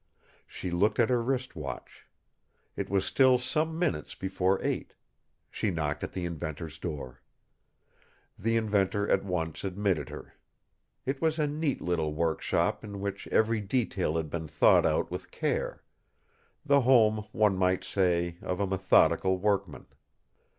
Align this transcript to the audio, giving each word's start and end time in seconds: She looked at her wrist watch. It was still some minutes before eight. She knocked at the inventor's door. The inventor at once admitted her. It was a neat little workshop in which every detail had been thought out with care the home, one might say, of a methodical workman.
She 0.47 0.71
looked 0.71 0.97
at 0.99 1.11
her 1.11 1.21
wrist 1.21 1.55
watch. 1.55 2.07
It 2.75 2.89
was 2.89 3.05
still 3.05 3.37
some 3.37 3.77
minutes 3.77 4.15
before 4.15 4.59
eight. 4.63 4.95
She 5.51 5.69
knocked 5.69 6.03
at 6.03 6.13
the 6.13 6.25
inventor's 6.25 6.79
door. 6.79 7.21
The 8.35 8.57
inventor 8.57 9.07
at 9.07 9.23
once 9.23 9.63
admitted 9.63 10.09
her. 10.09 10.33
It 11.05 11.21
was 11.21 11.37
a 11.37 11.45
neat 11.45 11.81
little 11.81 12.15
workshop 12.15 12.83
in 12.83 12.99
which 12.99 13.27
every 13.27 13.61
detail 13.61 14.17
had 14.17 14.31
been 14.31 14.47
thought 14.47 14.87
out 14.87 15.11
with 15.11 15.29
care 15.29 15.83
the 16.65 16.81
home, 16.81 17.27
one 17.31 17.55
might 17.55 17.83
say, 17.83 18.37
of 18.41 18.59
a 18.59 18.65
methodical 18.65 19.37
workman. 19.37 19.85